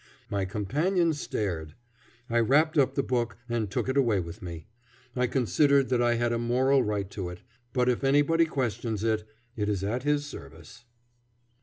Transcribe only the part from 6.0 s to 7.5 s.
I had a moral right to it;